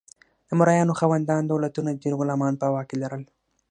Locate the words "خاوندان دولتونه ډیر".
0.99-2.13